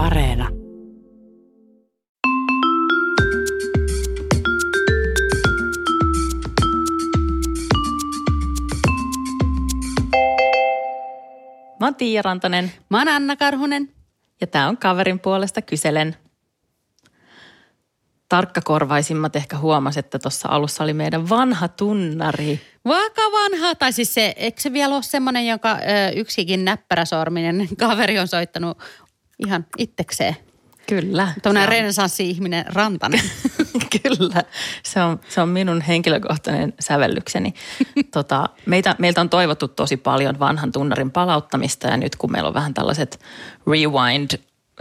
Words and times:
Areena. 0.00 0.48
Mä 11.80 11.86
oon 11.86 11.94
Tiia 11.94 12.22
Rantanen 12.22 12.72
Mä 12.88 12.98
oon 12.98 13.08
Anna 13.08 13.36
Karhunen. 13.36 13.88
ja 14.40 14.46
tää 14.46 14.68
on 14.68 14.76
kaverin 14.76 15.20
puolesta 15.20 15.62
kyselen. 15.62 16.16
Tarkkakorvaisimmat 18.28 19.36
ehkä 19.36 19.58
huomas, 19.58 19.96
että 19.96 20.18
tuossa 20.18 20.48
alussa 20.48 20.84
oli 20.84 20.92
meidän 20.92 21.28
vanha 21.28 21.68
tunnari. 21.68 22.60
Vaikka 22.84 23.22
vanha, 23.22 23.74
tai 23.74 23.92
siis 23.92 24.14
se, 24.14 24.34
eikö 24.36 24.60
se 24.60 24.72
vielä 24.72 24.94
ole 24.94 25.02
semmoinen, 25.02 25.46
jonka 25.46 25.72
ö, 25.72 26.10
yksikin 26.16 26.64
näppäräsorminen 26.64 27.68
kaveri 27.78 28.18
on 28.18 28.28
soittanut 28.28 28.78
ihan 29.46 29.66
itsekseen? 29.78 30.36
Kyllä. 30.86 31.28
Tuommoinen 31.42 31.68
on- 31.68 31.68
renesanssi-ihminen 31.68 32.64
Rantanen. 32.68 33.20
Kyllä, 34.02 34.42
se 34.82 35.02
on, 35.02 35.20
se 35.28 35.40
on 35.40 35.48
minun 35.48 35.80
henkilökohtainen 35.80 36.74
sävellykseni. 36.80 37.54
tota, 38.14 38.48
meitä, 38.66 38.96
meiltä 38.98 39.20
on 39.20 39.30
toivottu 39.30 39.68
tosi 39.68 39.96
paljon 39.96 40.38
vanhan 40.38 40.72
tunnarin 40.72 41.10
palauttamista 41.10 41.88
ja 41.88 41.96
nyt 41.96 42.16
kun 42.16 42.32
meillä 42.32 42.48
on 42.48 42.54
vähän 42.54 42.74
tällaiset 42.74 43.20
rewind 43.66 44.30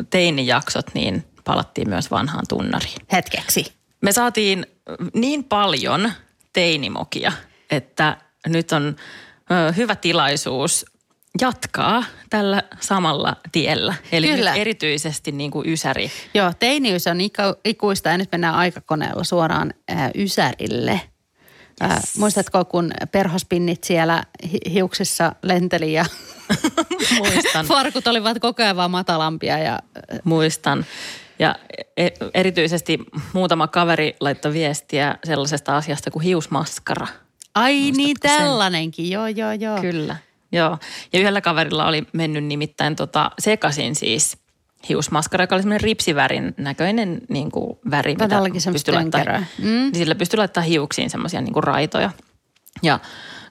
teinijaksot, 0.09 0.85
niin 0.93 1.25
palattiin 1.45 1.89
myös 1.89 2.11
vanhaan 2.11 2.45
tunnariin. 2.49 2.97
Hetkeksi. 3.11 3.73
Me 4.01 4.11
saatiin 4.11 4.65
niin 5.13 5.43
paljon 5.43 6.11
teinimokia, 6.53 7.31
että 7.71 8.17
nyt 8.47 8.71
on 8.71 8.95
hyvä 9.77 9.95
tilaisuus 9.95 10.85
jatkaa 11.41 12.03
tällä 12.29 12.63
samalla 12.79 13.35
tiellä. 13.51 13.93
Eli 14.11 14.27
Kyllä. 14.27 14.51
nyt 14.51 14.61
erityisesti 14.61 15.31
niin 15.31 15.51
kuin 15.51 15.69
Ysäri. 15.69 16.11
Joo, 16.33 16.53
teiniys 16.59 17.07
on 17.07 17.21
iku, 17.21 17.41
ikuista 17.65 18.09
ja 18.09 18.17
nyt 18.17 18.29
mennään 18.31 18.55
aikakoneella 18.55 19.23
suoraan 19.23 19.73
ä, 19.91 20.11
Ysärille. 20.15 21.01
Yes. 21.83 22.17
muistatko, 22.17 22.65
kun 22.65 22.91
perhospinnit 23.11 23.83
siellä 23.83 24.23
hi- 24.51 24.71
hiuksissa 24.73 25.35
lenteli 25.43 25.93
ja 25.93 26.05
Muistan. 27.17 27.65
farkut 27.65 28.07
olivat 28.07 28.39
koko 28.39 28.63
ajan 28.63 28.75
vaan 28.75 28.91
matalampia 28.91 29.57
ja 29.57 29.73
ä, 29.73 29.79
Muistan. 30.23 30.85
Ja 31.39 31.55
e- 31.97 32.07
erityisesti 32.33 32.99
muutama 33.33 33.67
kaveri 33.67 34.15
laittoi 34.19 34.53
viestiä 34.53 35.17
sellaisesta 35.23 35.77
asiasta 35.77 36.11
kuin 36.11 36.23
hiusmaskara. 36.23 37.07
ai 37.55 37.73
niin 37.73 37.95
Muistatko 37.95 38.27
sen? 38.37 38.37
tällainenkin, 38.37 39.09
joo 39.09 39.27
joo 39.27 39.51
joo. 39.51 39.81
Kyllä, 39.81 40.15
joo. 40.51 40.77
Ja 41.13 41.19
yhdellä 41.19 41.41
kaverilla 41.41 41.87
oli 41.87 42.03
mennyt 42.13 42.43
nimittäin 42.43 42.95
tota, 42.95 43.31
sekaisin 43.39 43.95
siis 43.95 44.37
hiusmaskara, 44.89 45.43
joka 45.43 45.55
oli 45.55 45.61
semmoinen 45.61 45.81
ripsivärin 45.81 46.53
näköinen 46.57 47.21
niin 47.29 47.51
kuin 47.51 47.79
väri, 47.91 48.15
Todellakin 48.15 48.61
semmoista 48.61 48.91
pystyi 48.91 49.03
laittaa, 49.03 49.39
mm. 49.57 49.65
niin 49.65 49.95
sillä 49.95 50.15
pystyi 50.15 50.37
laittaa 50.37 50.63
hiuksiin 50.63 51.09
semmoisia 51.09 51.41
niin 51.41 51.63
raitoja. 51.63 52.11
Ja 52.83 52.99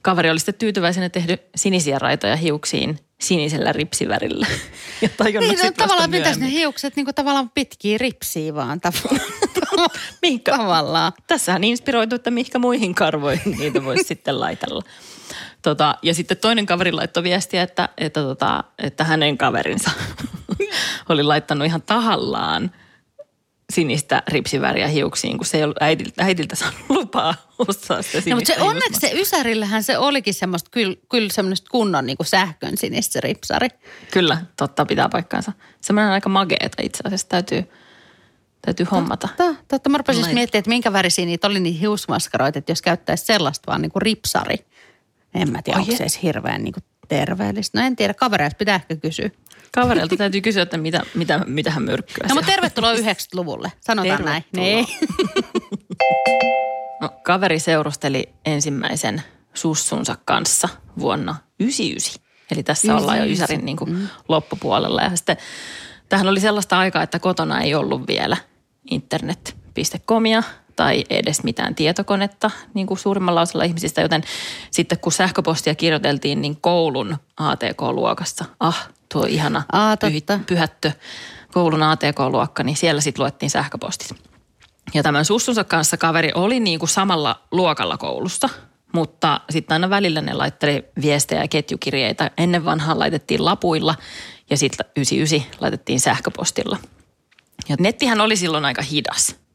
kaveri 0.02 0.30
oli 0.30 0.38
sitten 0.38 0.54
tyytyväisenä 0.54 1.08
tehnyt 1.08 1.42
sinisiä 1.56 1.98
raitoja 1.98 2.36
hiuksiin 2.36 2.98
sinisellä 3.20 3.72
ripsivärillä. 3.72 4.46
Ja 5.02 5.08
tajunnut 5.16 5.48
Niin, 5.48 5.58
no, 5.58 5.64
sit 5.64 5.78
vasta 5.78 5.82
tavallaan 5.82 6.10
pitäisi 6.10 6.40
ne 6.40 6.50
hiukset 6.50 6.96
niin 6.96 7.06
kuin 7.06 7.14
tavallaan 7.14 7.50
pitkiä 7.50 7.98
ripsiä 7.98 8.54
vaan 8.54 8.80
tavallaan. 8.80 9.20
Tavallaan. 10.44 11.12
Tässähän 11.26 11.64
inspiroitu, 11.64 12.14
että 12.14 12.30
mihinkä 12.30 12.58
muihin 12.58 12.94
karvoihin 12.94 13.58
niitä 13.58 13.84
voisi 13.84 14.04
sitten 14.14 14.40
laitella. 14.40 14.82
Tota, 15.62 15.98
ja 16.02 16.14
sitten 16.14 16.36
toinen 16.36 16.66
kaveri 16.66 16.92
laittoi 16.92 17.22
viestiä, 17.22 17.62
että, 17.62 17.88
että, 17.98 18.20
tota, 18.20 18.64
että 18.78 19.04
hänen 19.04 19.38
kaverinsa 19.38 19.90
oli 21.08 21.22
laittanut 21.22 21.66
ihan 21.66 21.82
tahallaan 21.82 22.70
sinistä 23.72 24.22
ripsiväriä 24.28 24.88
hiuksiin, 24.88 25.36
kun 25.38 25.46
se 25.46 25.56
ei 25.56 25.64
ollut 25.64 25.82
äidiltä, 25.82 26.24
äidiltä 26.24 26.56
saanut 26.56 26.80
lupaa 26.98 27.34
ostaa 27.58 28.02
sitä 28.02 28.20
sinistä 28.20 28.30
No, 28.30 28.36
mutta 28.36 28.54
se 28.54 28.60
onneksi 28.60 29.00
se 29.00 29.20
Ysärillähän 29.20 29.82
se 29.82 29.98
olikin 29.98 30.34
semmoista, 30.34 30.70
kyllä, 30.70 30.96
kyllä 31.10 31.28
semmoista 31.32 31.70
kunnon 31.70 32.06
niin 32.06 32.16
kuin 32.16 32.26
sähkön 32.26 32.76
sinistä 32.76 33.20
ripsari. 33.20 33.68
Kyllä, 34.10 34.38
totta 34.56 34.86
pitää 34.86 35.08
paikkaansa. 35.08 35.52
Semmoinen 35.80 36.12
aika 36.12 36.28
mageeta 36.28 36.82
itse 36.82 37.02
asiassa 37.04 37.28
täytyy, 37.28 37.64
täytyy 38.62 38.86
hommata. 38.90 39.28
Totta, 39.36 39.62
totta. 39.68 39.90
Mä 39.90 39.98
rupesin 39.98 40.22
Laita. 40.22 40.34
miettimään, 40.34 40.60
että 40.60 40.68
minkä 40.68 40.92
värisiä 40.92 41.26
niitä 41.26 41.46
oli 41.46 41.60
niitä 41.60 41.78
hiusmaskaroita, 41.78 42.58
että 42.58 42.72
jos 42.72 42.82
käyttäisi 42.82 43.26
sellaista 43.26 43.66
vaan 43.66 43.82
niin 43.82 43.92
kuin 43.92 44.02
ripsari. 44.02 44.56
En 45.34 45.52
mä 45.52 45.62
tiedä, 45.62 45.76
Ai 45.76 45.82
onko 45.82 45.96
se 45.96 46.02
edes 46.02 46.22
hirveän 46.22 46.64
niin 46.64 46.74
kuin 46.74 46.84
terveellistä. 47.08 47.80
No 47.80 47.86
en 47.86 47.96
tiedä, 47.96 48.14
kavereilta 48.14 48.56
pitää 48.56 48.74
ehkä 48.74 48.96
kysyä. 48.96 49.30
Kavereilta 49.72 50.16
täytyy 50.16 50.40
kysyä, 50.40 50.62
että 50.62 50.76
mitä, 50.76 51.02
mitä, 51.14 51.40
mitä 51.46 51.70
hän 51.70 51.82
myrkkyä 51.82 52.26
No 52.28 52.34
mutta 52.34 52.50
tervetuloa 52.50 52.94
90-luvulle, 52.94 53.72
sanotaan 53.80 54.24
näin. 54.24 54.44
Tervetuloa. 54.52 54.86
Niin. 54.86 54.86
No, 57.00 57.10
kaveri 57.22 57.58
seurusteli 57.58 58.28
ensimmäisen 58.44 59.22
sussunsa 59.54 60.16
kanssa 60.24 60.68
vuonna 60.98 61.36
99. 61.60 62.22
Eli 62.50 62.62
tässä 62.62 62.96
ollaan 62.96 63.18
jo 63.18 63.24
99. 63.24 63.44
Ysärin 63.44 63.64
niin 63.64 63.76
kuin 63.76 64.08
loppupuolella. 64.28 65.02
Ja 65.02 65.16
sitten 65.16 65.36
tähän 66.08 66.28
oli 66.28 66.40
sellaista 66.40 66.78
aikaa, 66.78 67.02
että 67.02 67.18
kotona 67.18 67.60
ei 67.60 67.74
ollut 67.74 68.06
vielä 68.06 68.36
internet.comia 68.90 70.42
tai 70.78 71.04
edes 71.10 71.44
mitään 71.44 71.74
tietokonetta 71.74 72.50
niin 72.74 72.86
kuin 72.86 72.98
suurimmalla 72.98 73.40
osalla 73.40 73.64
ihmisistä, 73.64 74.00
joten 74.00 74.22
sitten 74.70 74.98
kun 74.98 75.12
sähköpostia 75.12 75.74
kirjoiteltiin, 75.74 76.40
niin 76.40 76.56
koulun 76.60 77.16
ATK-luokassa, 77.36 78.44
ah, 78.60 78.88
tuo 79.12 79.24
ihana 79.24 79.62
Aa, 79.72 79.96
totta. 79.96 80.40
pyhättö 80.46 80.92
koulun 81.52 81.82
ATK-luokka, 81.82 82.62
niin 82.62 82.76
siellä 82.76 83.00
sitten 83.00 83.22
luettiin 83.22 83.50
sähköpostit. 83.50 84.14
Ja 84.94 85.02
tämän 85.02 85.24
sussunsa 85.24 85.64
kanssa 85.64 85.96
kaveri 85.96 86.32
oli 86.34 86.60
niin 86.60 86.78
kuin 86.78 86.88
samalla 86.88 87.40
luokalla 87.50 87.96
koulussa, 87.96 88.48
mutta 88.92 89.40
sitten 89.50 89.74
aina 89.74 89.90
välillä 89.90 90.20
ne 90.20 90.32
laitteli 90.32 90.84
viestejä 91.02 91.42
ja 91.42 91.48
ketjukirjeitä. 91.48 92.30
Ennen 92.38 92.64
vanhaan 92.64 92.98
laitettiin 92.98 93.44
lapuilla 93.44 93.94
ja 94.50 94.56
sitten 94.56 94.86
99 94.96 95.60
laitettiin 95.60 96.00
sähköpostilla. 96.00 96.76
Ja 97.68 97.76
nettihän 97.80 98.20
oli 98.20 98.36
silloin 98.36 98.64
aika 98.64 98.82
hidas. 98.82 99.47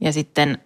Ja 0.00 0.12
sitten 0.12 0.58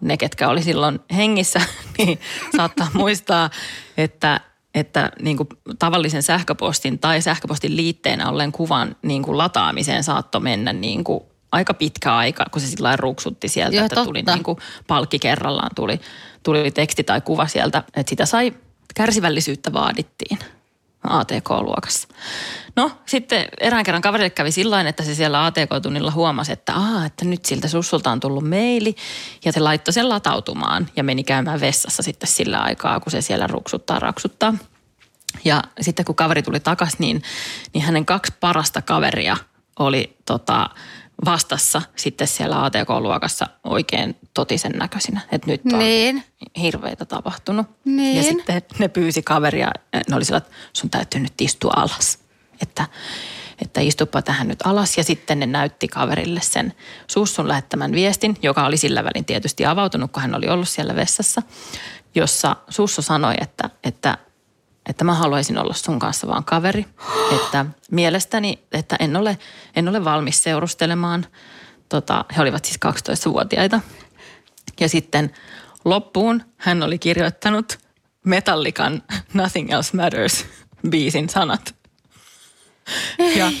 ne, 0.00 0.16
ketkä 0.16 0.48
oli 0.48 0.62
silloin 0.62 1.00
hengissä, 1.16 1.60
niin 1.98 2.20
saattaa 2.56 2.88
muistaa, 2.94 3.50
että, 3.96 4.40
että 4.74 5.12
niin 5.22 5.36
kuin 5.36 5.48
tavallisen 5.78 6.22
sähköpostin 6.22 6.98
tai 6.98 7.22
sähköpostin 7.22 7.76
liitteenä 7.76 8.28
ollen 8.28 8.52
kuvan 8.52 8.96
niin 9.02 9.22
kuin 9.22 9.38
lataamiseen 9.38 10.04
saattoi 10.04 10.40
mennä 10.40 10.72
niin 10.72 11.04
kuin 11.04 11.24
aika 11.52 11.74
pitkä 11.74 12.16
aika, 12.16 12.46
kun 12.50 12.60
se 12.60 12.66
sillä 12.66 12.96
ruksutti 12.96 13.48
sieltä, 13.48 13.76
Joo, 13.76 13.84
että 13.84 13.94
totta. 13.94 14.08
tuli 14.08 14.22
niin 14.22 14.42
kuin 14.42 14.58
palkki 14.86 15.18
kerrallaan, 15.18 15.70
tuli, 15.74 16.00
tuli 16.42 16.70
teksti 16.70 17.04
tai 17.04 17.20
kuva 17.20 17.46
sieltä, 17.46 17.82
että 17.96 18.10
sitä 18.10 18.26
sai, 18.26 18.54
kärsivällisyyttä 18.94 19.72
vaadittiin. 19.72 20.38
ATK-luokassa. 21.02 22.08
No 22.76 22.90
sitten 23.06 23.48
erään 23.60 23.84
kerran 23.84 24.02
kaverille 24.02 24.30
kävi 24.30 24.52
sillä 24.52 24.80
että 24.80 25.02
se 25.02 25.14
siellä 25.14 25.44
ATK-tunnilla 25.44 26.10
huomasi, 26.10 26.52
että, 26.52 26.74
Aa, 26.74 27.06
että 27.06 27.24
nyt 27.24 27.44
siltä 27.44 27.68
sussulta 27.68 28.10
on 28.10 28.20
tullut 28.20 28.48
meili 28.48 28.94
ja 29.44 29.52
se 29.52 29.60
laittoi 29.60 29.92
sen 29.92 30.08
latautumaan 30.08 30.88
ja 30.96 31.04
meni 31.04 31.24
käymään 31.24 31.60
vessassa 31.60 32.02
sitten 32.02 32.28
sillä 32.28 32.58
aikaa, 32.58 33.00
kun 33.00 33.12
se 33.12 33.20
siellä 33.20 33.46
ruksuttaa, 33.46 33.98
raksuttaa. 33.98 34.54
Ja 35.44 35.62
sitten 35.80 36.04
kun 36.04 36.14
kaveri 36.14 36.42
tuli 36.42 36.60
takaisin, 36.60 36.96
niin, 36.98 37.22
niin 37.74 37.84
hänen 37.84 38.06
kaksi 38.06 38.32
parasta 38.40 38.82
kaveria 38.82 39.36
oli 39.78 40.16
tota, 40.26 40.70
vastassa 41.24 41.82
sitten 41.96 42.26
siellä 42.26 42.64
ATK-luokassa 42.64 43.46
oikein 43.64 44.16
totisen 44.34 44.72
näköisinä. 44.72 45.20
Että 45.32 45.46
nyt 45.46 45.60
on 45.72 45.78
Niin. 45.78 46.24
Hirveitä 46.58 47.04
tapahtunut. 47.04 47.66
Niin. 47.84 48.16
Ja 48.16 48.22
sitten 48.22 48.62
ne 48.78 48.88
pyysi 48.88 49.22
kaveria, 49.22 49.70
ne 50.08 50.16
oli 50.16 50.24
sillä, 50.24 50.38
että 50.38 50.50
sun 50.72 50.90
täytyy 50.90 51.20
nyt 51.20 51.40
istua 51.40 51.72
alas. 51.76 52.18
Että, 52.62 52.86
että 53.62 53.80
istupa 53.80 54.22
tähän 54.22 54.48
nyt 54.48 54.62
alas. 54.64 54.98
Ja 54.98 55.04
sitten 55.04 55.40
ne 55.40 55.46
näytti 55.46 55.88
kaverille 55.88 56.40
sen 56.42 56.74
Sussun 57.06 57.48
lähettämän 57.48 57.92
viestin, 57.92 58.36
joka 58.42 58.66
oli 58.66 58.76
sillä 58.76 59.04
välin 59.04 59.24
tietysti 59.24 59.66
avautunut, 59.66 60.12
kun 60.12 60.22
hän 60.22 60.34
oli 60.34 60.48
ollut 60.48 60.68
siellä 60.68 60.96
vessassa, 60.96 61.42
jossa 62.14 62.56
Sussu 62.68 63.02
sanoi, 63.02 63.34
että, 63.40 63.70
että 63.84 64.18
että 64.86 65.04
mä 65.04 65.14
haluaisin 65.14 65.58
olla 65.58 65.74
sun 65.74 65.98
kanssa 65.98 66.26
vaan 66.26 66.44
kaveri. 66.44 66.86
Että 67.36 67.66
mielestäni, 67.90 68.58
että 68.72 68.96
en 68.98 69.16
ole, 69.16 69.38
en 69.76 69.88
ole 69.88 70.04
valmis 70.04 70.42
seurustelemaan. 70.42 71.26
Tota, 71.88 72.24
he 72.36 72.42
olivat 72.42 72.64
siis 72.64 72.78
12-vuotiaita. 72.86 73.80
Ja 74.80 74.88
sitten 74.88 75.30
loppuun 75.84 76.42
hän 76.56 76.82
oli 76.82 76.98
kirjoittanut 76.98 77.78
Metallican 78.24 79.02
Nothing 79.34 79.72
Else 79.72 79.96
Matters 79.96 80.46
biisin 80.90 81.28
sanat. 81.28 81.74
Ja, 83.36 83.52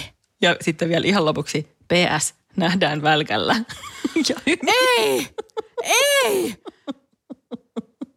ja 0.42 0.56
sitten 0.60 0.88
vielä 0.88 1.06
ihan 1.06 1.24
lopuksi 1.24 1.68
PS, 1.88 2.34
nähdään 2.56 3.02
välkällä. 3.02 3.56
Ja 4.28 4.36
Ei! 4.66 5.28
Ei! 6.24 6.56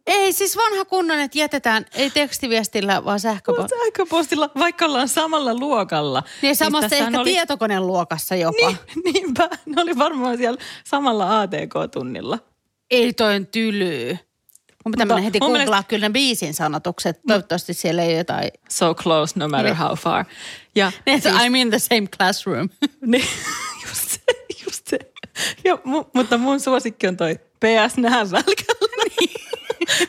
Ei, 0.06 0.32
siis 0.32 0.56
vanha 0.56 0.84
kunnon, 0.84 1.18
että 1.18 1.38
jätetään, 1.38 1.86
ei 1.94 2.10
tekstiviestillä, 2.10 3.04
vaan 3.04 3.20
sähköpostilla. 3.20 3.84
Sähköpostilla, 3.84 4.50
vaikka 4.58 4.84
ollaan 4.84 5.08
samalla 5.08 5.54
luokalla. 5.54 6.22
Niin 6.42 6.56
samassa 6.56 6.88
tässähän 6.88 7.14
ehkä 7.14 7.20
oli... 7.20 7.30
tietokoneen 7.30 7.86
luokassa 7.86 8.34
jopa. 8.34 8.66
Niin, 8.66 8.78
niinpä, 9.04 9.48
ne 9.66 9.82
oli 9.82 9.98
varmaan 9.98 10.36
siellä 10.36 10.60
samalla 10.84 11.40
ATK-tunnilla. 11.40 12.38
Ei 12.90 13.12
toi 13.12 13.34
on 13.34 13.46
tylyy. 13.46 14.18
Mun 14.84 14.92
pitää 14.92 15.06
mennä 15.06 15.22
heti 15.22 15.38
googlaa 15.38 15.58
mielestä- 15.64 15.82
kyllä 15.88 16.08
ne 16.08 16.12
biisin 16.12 16.54
sanotukset. 16.54 17.20
Toivottavasti 17.26 17.74
siellä 17.74 18.02
ei 18.02 18.08
ole 18.08 18.16
jotain. 18.18 18.50
So 18.70 18.94
close, 18.94 19.38
no 19.38 19.48
matter 19.48 19.64
Niin. 19.66 19.76
how 19.76 19.94
far. 19.96 20.24
Ja 20.74 20.92
Siis, 21.22 21.34
I'm 21.34 21.56
in 21.56 21.70
the 21.70 21.78
same 21.78 22.06
classroom. 22.18 22.68
Niin, 23.06 23.24
just 23.88 24.08
se, 24.10 24.20
just 24.66 24.86
se. 24.86 24.98
Ja, 25.64 25.78
mu, 25.84 26.04
mutta 26.14 26.38
mun 26.38 26.60
suosikki 26.60 27.06
on 27.06 27.16
toi 27.16 27.34
PS 27.34 27.96
nähdään 27.96 28.30
välkällä. 28.30 29.04
Niin. 29.20 29.30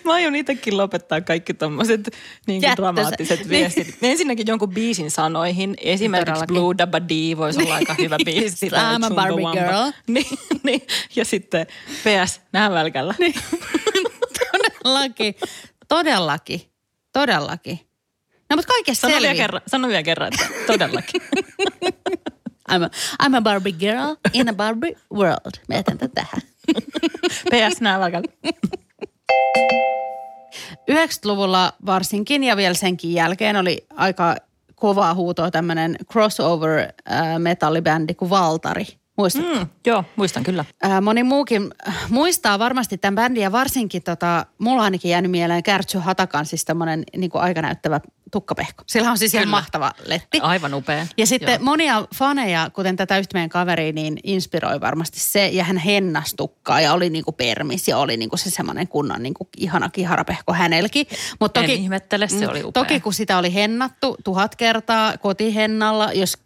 Mä 0.03 0.13
aion 0.13 0.35
itsekin 0.35 0.77
lopettaa 0.77 1.21
kaikki 1.21 1.53
tommoset 1.53 2.09
niin 2.47 2.61
Jättös- 2.61 2.75
dramaattiset 2.75 3.39
niin. 3.39 3.49
viestit. 3.49 3.97
Ensinnäkin 4.01 4.47
jonkun 4.47 4.69
biisin 4.69 5.11
sanoihin. 5.11 5.75
Esimerkiksi 5.81 6.31
Todellakin. 6.31 6.53
Blue 6.55 6.75
Dabba 6.77 6.99
D 7.01 7.37
voisi 7.37 7.61
olla 7.63 7.75
aika 7.75 7.93
hyvä 7.99 8.17
biisi. 8.25 8.57
Sitä 8.57 8.75
I'm 8.97 9.05
a. 9.05 9.09
Barbie 9.15 9.51
girl. 9.51 9.91
Niin, 10.07 10.39
niin. 10.63 10.81
Ja 11.15 11.25
sitten 11.25 11.67
PS 12.03 12.41
nähdään 12.51 12.73
välkällä. 12.73 13.13
Niin. 13.19 13.33
Todellakin. 14.51 15.35
Todellakin. 15.87 16.61
Todellakin. 17.13 17.79
No 18.49 18.55
mutta 18.55 18.67
kaikessa 18.73 19.07
Sano, 19.07 19.21
vielä 19.21 19.35
kerran, 19.35 19.61
sano 19.67 19.87
vielä 19.87 20.03
kerran, 20.03 20.27
että 20.33 20.47
todellakin. 20.67 21.21
I'm 22.71 22.83
a, 22.83 22.89
I'm 23.23 23.35
a 23.37 23.41
Barbie 23.41 23.71
girl 23.71 24.15
in 24.33 24.49
a 24.49 24.53
Barbie 24.53 24.95
world. 25.13 25.51
Mä 25.69 25.75
jätän 25.75 25.97
tän 25.97 26.11
tähän. 26.11 26.41
PS 27.49 27.81
nähdään 27.81 28.01
välkällä. 28.01 28.27
90-luvulla 30.91 31.73
varsinkin 31.85 32.43
ja 32.43 32.57
vielä 32.57 32.73
senkin 32.73 33.13
jälkeen 33.13 33.55
oli 33.55 33.85
aika 33.95 34.35
kovaa 34.75 35.13
huutoa 35.13 35.51
tämmöinen 35.51 35.95
crossover 36.11 36.79
äh, 36.79 37.39
metallibändi 37.39 38.13
kuin 38.13 38.29
Valtari. 38.29 38.85
Muistatko? 39.17 39.55
Mm, 39.55 39.67
joo, 39.85 40.03
muistan 40.15 40.43
kyllä. 40.43 40.65
Ää, 40.81 41.01
Moni 41.01 41.23
muukin 41.23 41.71
äh, 41.87 41.95
muistaa 42.09 42.59
varmasti 42.59 42.97
tämän 42.97 43.15
bändin 43.15 43.43
ja 43.43 43.51
varsinkin 43.51 44.03
tota, 44.03 44.45
mulla 44.57 44.83
ainakin 44.83 45.11
jäänyt 45.11 45.31
mieleen 45.31 45.63
Kärtsy 45.63 45.97
Hatakan, 45.97 46.45
siis 46.45 46.65
tämmöinen 46.65 47.03
niin 47.17 47.31
aikanäyttävä 47.33 48.01
tukkapehko. 48.31 48.83
Sillä 48.87 49.11
on 49.11 49.17
siis 49.17 49.33
ihan 49.33 49.43
Kyllä. 49.45 49.57
mahtava 49.57 49.91
letti. 50.05 50.39
Aivan 50.39 50.73
upea. 50.73 51.07
Ja 51.17 51.25
sitten 51.27 51.49
Joo. 51.53 51.59
Monia 51.63 52.07
faneja, 52.15 52.69
kuten 52.73 52.95
tätä 52.95 53.17
yhtä 53.17 53.33
meidän 53.33 53.49
kaveria, 53.49 53.91
niin 53.93 54.17
inspiroi 54.23 54.81
varmasti 54.81 55.19
se. 55.19 55.47
Ja 55.47 55.63
hän 55.63 55.77
hennastukkaa 55.77 56.81
ja 56.81 56.93
oli 56.93 57.09
niinku 57.09 57.31
permis 57.31 57.87
ja 57.87 57.97
oli 57.97 58.17
niinku 58.17 58.37
se 58.37 58.49
semmoinen 58.49 58.87
kunnon 58.87 59.23
niinku 59.23 59.47
ihana 59.57 59.89
kiharapehko 59.89 60.53
hänelläkin. 60.53 61.07
Mutta 61.39 61.63
En 61.63 61.69
ihmettele, 61.69 62.27
se 62.27 62.47
oli 62.47 62.63
upea. 62.63 62.83
Toki 62.83 62.99
kun 62.99 63.13
sitä 63.13 63.37
oli 63.37 63.53
hennattu 63.53 64.17
tuhat 64.23 64.55
kertaa 64.55 65.17
kotihennalla, 65.17 66.13
jos 66.13 66.37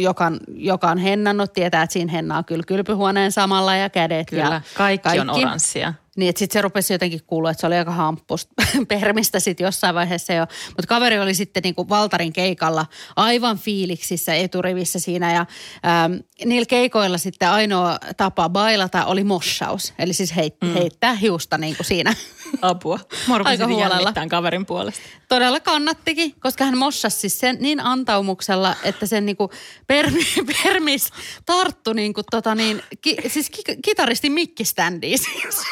joka, 0.00 0.26
on- 0.26 0.40
joka 0.54 0.88
on 0.90 0.98
hennannut, 0.98 1.52
tietää, 1.52 1.82
että 1.82 1.92
siinä 1.92 2.12
hennaa 2.12 2.42
kyllä 2.42 2.62
kylpyhuoneen 2.66 3.32
samalla 3.32 3.76
ja 3.76 3.90
kädet 3.90 4.30
Kyllä, 4.30 4.44
ja 4.44 4.60
kaikki, 4.74 5.20
on 5.20 5.30
oranssia. 5.30 5.94
Niin, 6.18 6.28
että 6.28 6.38
sitten 6.38 6.52
se 6.52 6.62
rupesi 6.62 6.94
jotenkin 6.94 7.20
kuulua, 7.26 7.50
että 7.50 7.60
se 7.60 7.66
oli 7.66 7.76
aika 7.76 7.92
hamppusta 7.92 8.52
permistä 8.88 9.40
sitten 9.40 9.64
jossain 9.64 9.94
vaiheessa 9.94 10.32
jo. 10.32 10.46
Mutta 10.66 10.86
kaveri 10.86 11.18
oli 11.18 11.34
sitten 11.34 11.62
niinku 11.62 11.88
Valtarin 11.88 12.32
keikalla 12.32 12.86
aivan 13.16 13.58
fiiliksissä 13.58 14.34
eturivissä 14.34 14.98
siinä 14.98 15.32
ja 15.32 15.46
ähm, 15.86 16.12
niillä 16.44 16.66
keikoilla 16.66 17.18
sitten 17.18 17.50
ainoa 17.50 17.98
tapa 18.16 18.48
bailata 18.48 19.04
oli 19.04 19.24
mossaus. 19.24 19.94
Eli 19.98 20.12
siis 20.12 20.36
heit, 20.36 20.54
mm. 20.64 20.72
heittää 20.72 21.14
hiusta 21.14 21.58
niinku 21.58 21.84
siinä. 21.84 22.14
Apua. 22.62 22.98
Aika 23.44 23.66
huolella. 23.66 23.94
jännittämään 23.94 24.28
kaverin 24.28 24.66
puolesta. 24.66 25.02
Todella 25.28 25.60
kannattikin, 25.60 26.34
koska 26.40 26.64
hän 26.64 26.78
mossasi 26.78 27.20
siis 27.20 27.38
sen 27.38 27.56
niin 27.60 27.80
antaumuksella, 27.80 28.76
että 28.82 29.06
sen 29.06 29.26
niinku 29.26 29.50
permi, 29.86 30.20
permis 30.62 31.10
tarttu 31.46 31.92
niinku 31.92 32.22
tota 32.30 32.54
niin, 32.54 32.82
ki, 33.00 33.16
siis 33.28 33.50
ki, 33.50 33.62
kitaristin 33.84 34.32
mikkiständiin 34.32 35.18
siis. 35.18 35.62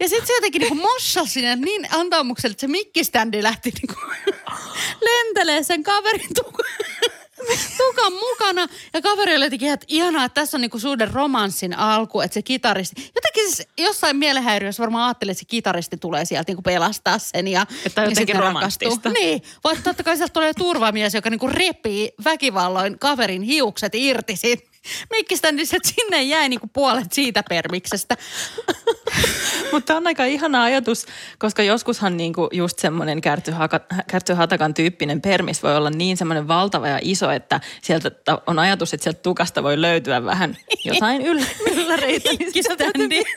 Ja 0.00 0.08
sitten 0.08 0.26
se 0.26 0.32
jotenkin 0.32 0.60
niinku 0.60 0.74
mossasi 0.74 1.32
sinne 1.32 1.56
niin 1.56 1.88
antaumuksella, 1.90 2.52
että 2.52 2.60
se 2.60 2.66
mikkiständi 2.66 3.42
lähti 3.42 3.72
niinku 3.82 4.00
lentelee 5.00 5.62
sen 5.62 5.82
kaverin 5.82 6.34
tukan, 6.34 6.66
tukan 7.78 8.12
mukana. 8.12 8.68
Ja 8.92 9.02
kaveri 9.02 9.36
oli 9.36 9.44
jotenkin, 9.44 9.72
että 9.72 9.86
ihanaa, 9.88 10.24
että 10.24 10.40
tässä 10.40 10.56
on 10.56 10.60
niinku 10.60 10.78
suuden 10.78 11.10
romanssin 11.14 11.78
alku, 11.78 12.20
että 12.20 12.34
se 12.34 12.42
kitaristi. 12.42 13.12
Jotenkin 13.14 13.42
siis 13.54 13.68
jossain 13.78 14.16
mielenhäiriössä 14.16 14.80
varmaan 14.80 15.04
ajattelin, 15.04 15.32
että 15.32 15.38
se 15.38 15.44
kitaristi 15.44 15.96
tulee 15.96 16.24
sieltä 16.24 16.50
niinku 16.50 16.62
pelastaa 16.62 17.18
sen. 17.18 17.48
Ja, 17.48 17.66
Että 17.86 18.00
on 18.00 18.06
ja 18.06 18.10
jotenkin 18.10 18.36
romanttista. 18.36 18.84
rakastuu. 18.84 19.12
Niin, 19.12 19.42
vaikka 19.64 19.82
totta 19.84 20.02
kai 20.02 20.16
sieltä 20.16 20.32
tulee 20.32 20.54
turvamies, 20.54 21.14
joka 21.14 21.30
niinku 21.30 21.46
repii 21.48 22.10
väkivalloin 22.24 22.98
kaverin 22.98 23.42
hiukset 23.42 23.94
irti 23.94 24.36
siitä 24.36 24.75
mikkiständistä, 25.10 25.76
että 25.76 25.88
sinne 25.88 26.22
jäi 26.22 26.48
niinku 26.48 26.66
puolet 26.72 27.12
siitä 27.12 27.42
permiksestä. 27.48 28.16
Mutta 29.72 29.96
on 29.96 30.06
aika 30.06 30.24
ihana 30.24 30.62
ajatus, 30.62 31.06
koska 31.38 31.62
joskushan 31.62 32.16
niinku 32.16 32.48
just 32.52 32.78
semmoinen 32.78 33.20
kärtsyhatakan 34.10 34.74
tyyppinen 34.74 35.20
permis 35.20 35.62
voi 35.62 35.76
olla 35.76 35.90
niin 35.90 36.16
semmoinen 36.16 36.48
valtava 36.48 36.88
ja 36.88 36.98
iso, 37.02 37.30
että 37.30 37.60
sieltä 37.82 38.10
on 38.46 38.58
ajatus, 38.58 38.94
että 38.94 39.04
sieltä 39.04 39.20
tukasta 39.22 39.62
voi 39.62 39.80
löytyä 39.80 40.24
vähän 40.24 40.56
jotain 40.84 41.22
yl- 41.22 41.72
ylläreitä. 41.72 42.30
niin. 43.08 43.26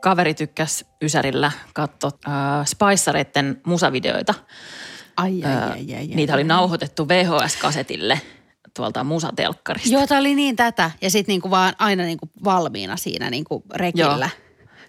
Kaveri 0.00 0.34
tykkäsi 0.34 0.86
Ysärillä 1.02 1.52
katsoa 1.74 2.10
äh, 2.28 2.66
Spicereiden 2.66 3.60
musavideoita. 3.66 4.34
Ai, 5.16 5.44
ai, 5.44 5.52
Äh, 5.52 5.62
ai, 5.62 5.70
ai, 5.70 5.94
ai, 5.96 6.06
Niitä 6.06 6.34
oli 6.34 6.44
nauhoitettu 6.44 7.08
VHS-kasetille 7.08 8.20
tuolta 8.78 9.04
musatelkkarista. 9.04 9.94
Joo, 9.94 10.06
tämä 10.06 10.20
oli 10.20 10.34
niin 10.34 10.56
tätä. 10.56 10.90
Ja 11.00 11.10
sitten 11.10 11.32
niinku 11.32 11.50
vaan 11.50 11.74
aina 11.78 12.02
niinku 12.02 12.28
valmiina 12.44 12.96
siinä 12.96 13.30
niinku 13.30 13.62
rekillä. 13.74 14.30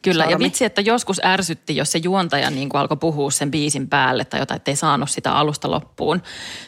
Kyllä, 0.01 0.23
ja 0.23 0.29
Sormi. 0.29 0.45
vitsi, 0.45 0.65
että 0.65 0.81
joskus 0.81 1.21
ärsytti, 1.25 1.75
jos 1.75 1.91
se 1.91 1.99
juontaja 2.03 2.49
niin 2.49 2.69
kuin 2.69 2.81
alkoi 2.81 2.97
puhua 2.97 3.31
sen 3.31 3.51
biisin 3.51 3.87
päälle 3.87 4.25
tai 4.25 4.39
jotain, 4.39 4.55
ettei 4.55 4.75
saanut 4.75 5.09
sitä 5.09 5.31
alusta 5.31 5.71
loppuun. 5.71 6.21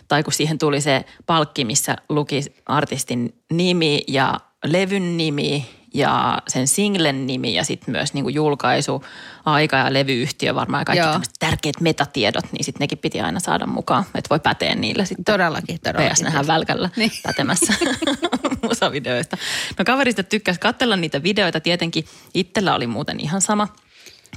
Tai 0.08 0.24
kun 0.24 0.34
siihen 0.34 0.58
tuli 0.58 0.82
se 0.82 1.06
palkki, 1.26 1.66
missä 1.66 1.96
luki 2.10 2.46
artistin 2.66 3.36
nimi 3.52 4.04
ja 4.08 4.40
levyn 4.66 5.18
nimi 5.18 5.70
ja 5.94 6.42
sen 6.48 6.68
singlen 6.68 7.28
nimi 7.28 7.54
ja 7.54 7.64
sitten 7.64 7.92
myös 7.92 8.14
niin 8.14 8.24
kuin 8.24 8.36
julkaisu, 8.36 9.06
aika 9.46 9.78
ja 9.78 9.94
levyyhtiö 9.94 10.56
varmaan 10.56 10.86
kaikki 10.86 11.30
tärkeät 11.40 11.82
metatiedot, 11.82 12.46
niin 12.52 12.64
sitten 12.64 12.80
nekin 12.80 12.98
piti 12.98 13.22
aina 13.22 13.40
saada 13.40 13.68
mukaan, 13.68 14.04
että 14.16 14.30
voi 14.30 14.40
päteä 14.40 14.76
niillä 14.76 15.06
sitten. 15.06 15.26
Todellakin, 15.26 15.80
todellakin. 15.84 16.14
PS 16.14 16.22
nähdään 16.22 16.48
välkällä 16.48 16.90
niin. 16.96 17.12
pätemässä 17.24 17.74
musavideoista. 18.70 19.38
No 19.80 19.86
kaverista 19.86 20.24
tykkäsi 20.24 20.60
katsella 20.60 20.96
niitä 20.96 21.24
videoita. 21.24 21.60
Tietenkin 21.60 22.06
itsellä 22.34 22.76
oli 22.76 22.88
muuten 22.88 23.20
ihan 23.20 23.42
sama. 23.42 23.68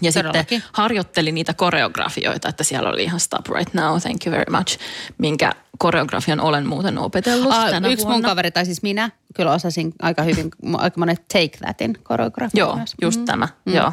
Ja 0.03 0.13
Todellakin. 0.13 0.41
sitten 0.41 0.63
harjoitteli 0.73 1.33
niitä 1.33 1.55
koreografioita, 1.55 2.49
että 2.49 2.65
siellä 2.65 2.91
oli 2.91 3.05
ihan 3.05 3.21
Stop 3.21 3.47
Right 3.49 3.75
Now, 3.75 4.01
thank 4.01 4.27
you 4.27 4.33
very 4.33 4.57
much, 4.59 4.79
minkä 5.19 5.53
koreografian 5.79 6.41
olen 6.41 6.67
muuten 6.67 6.99
opetellut 6.99 7.53
Aa, 7.53 7.71
tänä 7.71 7.89
yksi 7.89 8.05
mun 8.05 8.13
vuonna. 8.13 8.29
kaveri, 8.29 8.51
tai 8.51 8.65
siis 8.65 8.83
minä, 8.83 9.11
kyllä 9.35 9.53
osasin 9.53 9.93
aika 10.03 10.23
hyvin, 10.23 10.51
aika 10.73 11.01
monet 11.01 11.29
Take 11.29 11.59
Thatin 11.59 11.99
koreografia 12.03 12.65
Joo, 12.65 12.77
myös. 12.77 12.95
just 13.03 13.21
mm. 13.21 13.25
tämä, 13.25 13.49
mm. 13.65 13.75
joo. 13.75 13.93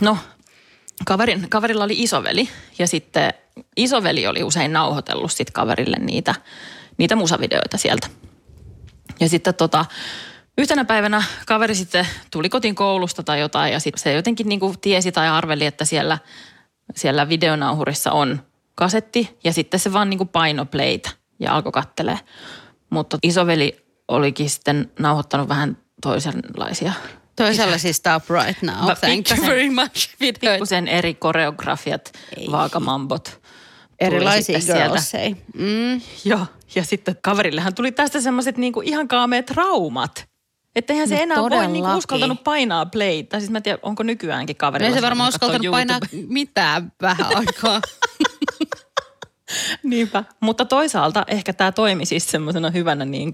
No, 0.00 0.18
kaverin, 1.04 1.46
kaverilla 1.48 1.84
oli 1.84 2.02
isoveli 2.02 2.48
ja 2.78 2.86
sitten 2.86 3.34
isoveli 3.76 4.26
oli 4.26 4.42
usein 4.42 4.72
nauhoitellut 4.72 5.32
sit 5.32 5.50
kaverille 5.50 5.96
niitä, 6.00 6.34
niitä 6.98 7.16
musavideoita 7.16 7.76
sieltä. 7.76 8.06
Ja 9.20 9.28
sitten 9.28 9.54
tota, 9.54 9.84
yhtenä 10.58 10.84
päivänä 10.84 11.22
kaveri 11.46 11.74
sitten 11.74 12.06
tuli 12.30 12.48
kotiin 12.48 12.74
koulusta 12.74 13.22
tai 13.22 13.40
jotain 13.40 13.72
ja 13.72 13.80
sitten 13.80 14.02
se 14.02 14.12
jotenkin 14.12 14.48
niinku 14.48 14.74
tiesi 14.80 15.12
tai 15.12 15.28
arveli, 15.28 15.66
että 15.66 15.84
siellä, 15.84 16.18
siellä 16.94 17.28
videonauhurissa 17.28 18.12
on 18.12 18.42
kasetti 18.74 19.38
ja 19.44 19.52
sitten 19.52 19.80
se 19.80 19.92
vaan 19.92 20.10
niinku 20.10 20.24
paino 20.24 20.64
playtä 20.66 21.10
ja 21.40 21.54
alkoi 21.54 21.72
kattelee. 21.72 22.18
Mutta 22.90 23.18
isoveli 23.22 23.84
olikin 24.08 24.50
sitten 24.50 24.90
nauhoittanut 24.98 25.48
vähän 25.48 25.76
toisenlaisia 26.02 26.92
Toisella 27.36 27.78
siis 27.78 27.96
Stop 27.96 28.22
Right 28.30 28.62
Now, 28.62 28.74
Va- 28.86 28.94
thank 28.94 29.30
you 29.30 29.46
very 29.46 29.70
much 29.70 30.08
pikkusen 30.18 30.88
eri 30.88 31.14
koreografiat, 31.14 32.12
Ei. 32.36 32.48
vaakamambot. 32.50 33.40
Erilaisia 34.00 34.58
girlsei. 34.60 35.36
Mm. 35.54 36.00
Joo, 36.24 36.46
ja 36.74 36.84
sitten 36.84 37.16
kaverillehan 37.22 37.74
tuli 37.74 37.92
tästä 37.92 38.20
semmoiset 38.20 38.56
niinku 38.58 38.80
ihan 38.80 39.08
kaameet 39.08 39.46
traumat. 39.46 40.24
Että 40.76 40.92
eihän 40.92 41.08
se 41.08 41.14
No 41.16 41.22
enää 41.22 41.36
voi 41.38 41.66
niinku 41.66 41.90
uskaltanut 41.96 42.44
painaa 42.44 42.86
play. 42.86 43.22
Tai 43.22 43.40
siis 43.40 43.50
mä 43.50 43.58
en 43.58 43.62
tiedä, 43.62 43.78
onko 43.82 44.02
nykyäänkin 44.02 44.54
No 44.54 44.58
kaverilla. 44.58 44.88
ei 44.88 44.94
se 45.00 45.02
varmaan 45.06 45.28
uskaltanut 45.28 45.58
katsoo 45.60 45.72
painaa 45.72 45.98
YouTube. 46.12 46.32
mitään 46.34 46.92
vähän 47.02 47.26
aikaa. 47.36 47.80
Niinpä. 49.82 50.24
Mutta 50.40 50.64
toisaalta 50.64 51.24
ehkä 51.26 51.52
tämä 51.52 51.72
toimi 51.72 52.06
siis 52.06 52.30
semmoisena 52.30 52.70
hyvänä 52.70 53.04
niin, 53.04 53.32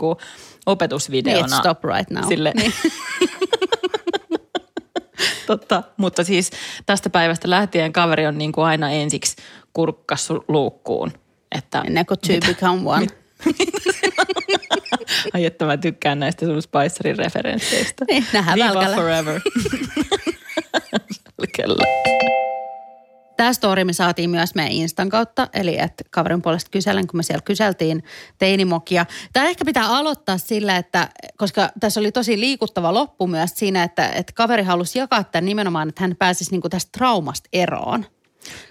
opetusvideona. 0.67 1.41
että 1.41 1.57
stop 1.57 1.85
right 1.85 2.11
now. 2.11 2.29
Sille, 2.29 2.53
Niin. 2.55 2.73
Totta, 5.47 5.83
mutta 5.97 6.25
siis 6.25 6.51
tästä 6.87 7.11
päivästä 7.11 7.51
lähtien 7.51 7.93
kaveri 7.93 8.27
on 8.27 8.39
niin 8.39 8.53
kuin 8.53 8.65
aina 8.67 8.91
ensiksi 8.91 9.37
kurkkassu 9.73 10.45
luukkuun. 10.49 11.13
Että 11.53 11.83
Ennen 11.87 12.07
kuin 12.07 12.19
two 12.27 12.37
become 12.47 12.81
one. 12.85 13.07
Ai 15.35 15.45
että 15.45 15.65
mä 15.65 15.77
tykkään 15.77 16.19
näistä 16.19 16.47
sun 16.47 16.63
Spicerin 16.63 17.19
referensseistä. 17.19 18.05
Niin, 18.09 18.27
nähdään 18.33 18.57
Viva 18.59 18.75
välkällä. 18.75 18.97
forever. 18.97 19.41
Kyllä. 21.57 22.18
Tämä 23.39 23.53
story 23.53 23.85
me 23.85 23.93
saatiin 23.93 24.31
myös 24.31 24.55
meidän 24.55 24.73
Instan 24.73 25.09
kautta, 25.09 25.49
eli 25.53 25.79
että 25.79 26.05
kaverin 26.11 26.43
puolesta 26.43 26.71
kyselen, 26.71 27.07
kun 27.07 27.17
me 27.19 27.23
siellä 27.23 27.43
kyseltiin 27.43 28.05
teinimokia. 28.39 29.07
Tämä 29.33 29.47
ehkä 29.47 29.65
pitää 29.65 29.89
aloittaa 29.89 30.39
sillä, 30.39 30.77
että 30.77 31.09
koska 31.37 31.71
tässä 31.81 32.01
oli 32.01 32.13
tosi 32.13 32.41
liikuttava 32.41 32.95
loppu 32.95 33.27
myös 33.27 33.51
siinä, 33.55 33.83
että, 33.83 34.09
että 34.09 34.33
kaveri 34.33 34.63
halusi 34.63 34.99
jakaa 34.99 35.25
tämän 35.25 35.45
nimenomaan, 35.45 35.89
että 35.89 36.03
hän 36.03 36.17
pääsisi 36.19 36.51
niinku 36.51 36.69
tästä 36.69 36.89
traumasta 36.93 37.49
eroon. 37.53 38.07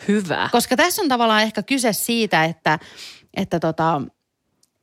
Hyvä. 0.07 0.49
Koska 0.51 0.75
tässä 0.75 1.01
on 1.01 1.09
tavallaan 1.09 1.43
ehkä 1.43 1.63
kyse 1.63 1.93
siitä, 1.93 2.45
että, 2.45 2.79
että 3.33 3.59
tota, 3.59 4.01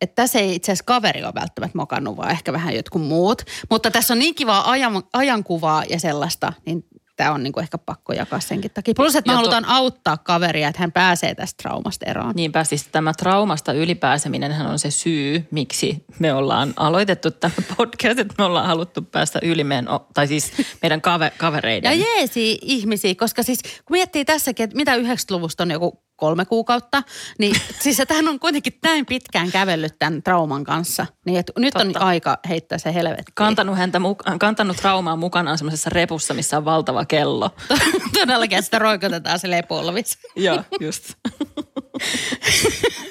että 0.00 0.14
tässä 0.14 0.38
ei 0.38 0.54
itse 0.54 0.72
asiassa 0.72 0.84
kaveri 0.84 1.24
ole 1.24 1.34
välttämättä 1.34 1.78
mokannut, 1.78 2.16
vaan 2.16 2.30
ehkä 2.30 2.52
vähän 2.52 2.74
jotkut 2.74 3.02
muut. 3.02 3.42
Mutta 3.70 3.90
tässä 3.90 4.14
on 4.14 4.18
niin 4.18 4.34
kivaa 4.34 4.70
ajan, 4.70 5.02
ajankuvaa 5.12 5.84
ja 5.88 6.00
sellaista, 6.00 6.52
niin 6.66 6.84
tämä 7.16 7.32
on 7.32 7.42
niinku 7.42 7.60
ehkä 7.60 7.78
pakko 7.78 8.12
jakaa 8.12 8.40
senkin 8.40 8.70
takia. 8.70 8.94
Plus, 8.96 9.16
että 9.16 9.28
me 9.28 9.32
Ja 9.32 9.34
to- 9.34 9.38
halutaan 9.38 9.64
auttaa 9.64 10.16
kaveria, 10.16 10.68
että 10.68 10.80
hän 10.80 10.92
pääsee 10.92 11.34
tästä 11.34 11.62
traumasta 11.62 12.06
eroon. 12.10 12.32
Niinpä 12.36 12.64
siis 12.64 12.88
tämä 12.92 13.12
traumasta 13.12 13.72
ylipääseminen 13.72 14.66
on 14.66 14.78
se 14.78 14.90
syy, 14.90 15.48
miksi 15.50 16.04
me 16.18 16.34
ollaan 16.34 16.72
aloitettu 16.76 17.30
tämä 17.30 17.54
podcast, 17.76 18.18
että 18.18 18.34
me 18.38 18.44
ollaan 18.44 18.66
haluttu 18.66 19.02
päästä 19.02 19.38
yli 19.42 19.64
meidän, 19.64 19.86
tai 20.14 20.26
siis 20.26 20.52
meidän 20.82 21.00
kave, 21.00 21.32
kavereiden. 21.38 22.00
Ja 22.00 22.06
jeesi 22.06 22.58
ihmisiä, 22.62 23.14
koska 23.14 23.42
siis 23.42 23.62
kun 23.62 23.70
miettii 23.90 24.24
tässäkin, 24.24 24.64
että 24.64 24.76
mitä 24.76 24.96
90-luvusta 24.96 25.62
on 25.62 25.70
joku 25.70 26.04
kolme 26.16 26.44
kuukautta, 26.44 27.02
niin 27.38 27.56
siis 27.82 28.00
että 28.00 28.14
hän 28.14 28.28
on 28.28 28.40
kuitenkin 28.40 28.78
näin 28.82 29.06
pitkään 29.06 29.50
kävellyt 29.50 29.98
tämän 29.98 30.22
trauman 30.22 30.64
kanssa. 30.64 31.06
Niin 31.26 31.38
että 31.38 31.52
nyt 31.58 31.74
on 31.76 31.86
Totta. 31.86 32.06
aika 32.06 32.38
heittää 32.48 32.78
se 32.78 32.94
helvettiin. 32.94 33.34
kantanut, 33.34 33.76
häntä, 33.78 33.98
muka- 33.98 34.38
kantanut 34.38 34.76
traumaa 34.76 35.16
mukanaan 35.16 35.58
semmoisessa 35.58 35.90
repussa, 35.90 36.34
missä 36.34 36.56
on 36.56 36.64
valtava 36.64 37.04
kello. 37.04 37.50
Todellakin, 38.20 38.58
että 38.58 38.64
sitä 38.64 38.78
roikotetaan 38.78 39.38
se 39.38 39.50
lepolvis. 39.50 40.18
Joo, 40.36 40.62
just. 40.80 41.12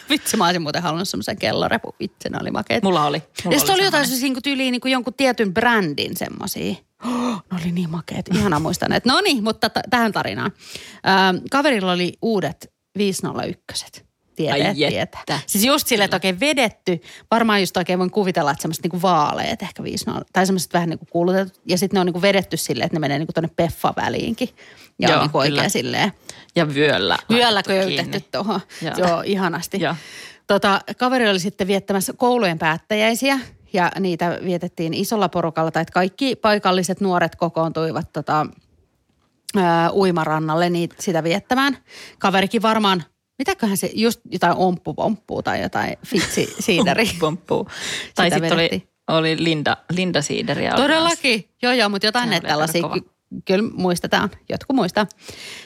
Vitsi, 0.09 0.37
mä 0.37 0.45
olisin 0.45 0.61
muuten 0.61 0.81
halunnut 0.81 1.09
semmoisen 1.09 1.37
kellorepu. 1.37 1.95
Vitsi, 1.99 2.29
ne 2.29 2.37
oli 2.41 2.51
makeita. 2.51 2.87
Mulla 2.87 3.05
oli. 3.05 3.23
Mulla 3.43 3.55
ja 3.55 3.59
sitten 3.59 3.75
oli 3.75 3.83
jotain 3.85 4.05
semmoinen. 4.05 4.19
semmoisia 4.19 4.33
niin 4.33 4.43
tyyliin 4.43 4.71
niin 4.71 4.91
jonkun 4.91 5.13
tietyn 5.13 5.53
brändin 5.53 6.17
semmoisia. 6.17 6.75
Oh, 7.05 7.43
ne 7.51 7.57
oli 7.61 7.71
niin 7.71 7.89
makeet. 7.89 8.25
Ihana 8.35 8.59
muistan. 8.59 8.91
että 8.93 9.09
No 9.11 9.21
niin, 9.21 9.43
mutta 9.43 9.69
t- 9.69 9.89
tähän 9.89 10.11
tarinaan. 10.11 10.51
Ähm, 11.07 11.37
kaverilla 11.51 11.91
oli 11.91 12.13
uudet 12.21 12.72
501 12.97 14.03
Tietää, 14.35 14.67
Ai 14.67 14.75
tietää. 14.75 15.39
Siis 15.47 15.65
just 15.65 15.87
silleen, 15.87 16.05
että 16.05 16.15
oikein 16.15 16.39
vedetty. 16.39 17.01
Varmaan 17.31 17.59
just 17.59 17.77
oikein 17.77 17.99
voin 17.99 18.11
kuvitella, 18.11 18.51
että 18.51 18.61
semmoiset 18.61 18.83
niinku 18.83 19.01
vaaleet 19.01 19.61
ehkä 19.61 19.83
50. 19.83 20.25
Tai 20.33 20.45
semmoiset 20.45 20.73
vähän 20.73 20.89
niinku 20.89 21.05
kulutetut. 21.09 21.61
Ja 21.65 21.77
sitten 21.77 21.95
ne 21.95 21.99
on 21.99 22.05
niinku 22.05 22.21
vedetty 22.21 22.57
silleen, 22.57 22.85
että 22.85 22.95
ne 22.95 22.99
menee 22.99 23.19
niinku 23.19 23.33
tonne 23.33 23.49
peffa-väliinkin. 23.55 24.49
Ja 24.99 25.09
Joo, 25.09 25.17
on 25.17 25.23
niinku 25.23 25.37
oikein 25.37 25.55
kyllä. 25.55 25.69
silleen. 25.69 26.11
Ja 26.55 26.73
vyöllä. 26.73 27.17
Vyöllä 27.29 27.63
köytetty 27.63 28.21
tuohon. 28.31 28.59
Joo. 28.81 28.93
Joo. 28.97 29.07
Joo, 29.07 29.23
ihanasti. 29.25 29.81
Joo. 29.81 29.95
Tota, 30.47 30.81
kaveri 30.97 31.29
oli 31.29 31.39
sitten 31.39 31.67
viettämässä 31.67 32.13
koulujen 32.13 32.59
päättäjäisiä 32.59 33.39
ja 33.73 33.91
niitä 33.99 34.39
vietettiin 34.45 34.93
isolla 34.93 35.29
porukalla, 35.29 35.71
tai 35.71 35.81
että 35.81 35.93
kaikki 35.93 36.35
paikalliset 36.35 37.01
nuoret 37.01 37.35
kokoontuivat 37.35 38.13
tota, 38.13 38.47
ää, 39.57 39.91
uimarannalle 39.91 40.69
niitä, 40.69 40.95
sitä 40.99 41.23
viettämään. 41.23 41.77
Kaverikin 42.19 42.61
varmaan, 42.61 43.03
mitäköhän 43.37 43.77
se, 43.77 43.89
just 43.93 44.21
jotain 44.31 44.57
omppupomppuu 44.57 45.43
tai 45.43 45.61
jotain 45.61 45.97
fitsi 46.05 46.55
siideri. 46.59 47.09
Pomppuu. 47.19 47.67
Tai 48.15 48.31
sitten 48.31 48.53
oli, 48.53 48.87
oli 49.07 49.43
Linda, 49.43 49.77
Linda 49.91 50.21
Siideriä. 50.21 50.73
Todellakin. 50.75 51.49
Joo, 51.61 51.73
joo, 51.73 51.89
mutta 51.89 52.07
jotain 52.07 52.29
näitä 52.29 52.47
tällaisia 52.47 52.83
kyllä 53.45 53.69
muistetaan. 53.73 54.29
Jotkut 54.49 54.75
muistaa. 54.75 55.07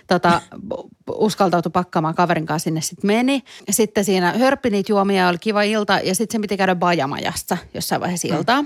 Tota, 0.08 0.42
uskaltautui 1.12 1.72
pakkaamaan 1.72 2.16
kaverin 2.16 2.46
kanssa 2.46 2.64
sinne 2.64 2.82
sitten 2.82 3.08
meni. 3.08 3.44
Sitten 3.70 4.06
siinä 4.06 4.34
hörppi 4.38 4.70
niitä 4.70 4.92
juomia 4.92 5.28
oli 5.28 5.38
kiva 5.38 5.62
ilta. 5.62 6.00
Ja 6.04 6.16
sitten 6.16 6.40
se 6.40 6.42
piti 6.42 6.58
käydä 6.58 6.76
bajamajassa 6.76 7.58
jossain 7.74 8.02
vaiheessa 8.02 8.28
iltaa. 8.28 8.64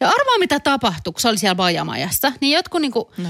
Ja 0.00 0.08
arvaa 0.08 0.38
mitä 0.38 0.60
tapahtui, 0.60 1.12
kun 1.12 1.20
se 1.20 1.28
oli 1.28 1.38
siellä 1.38 1.54
bajamajassa. 1.54 2.32
Niin 2.40 2.52
jotkut 2.52 2.80
niinku, 2.80 3.10
No. 3.16 3.28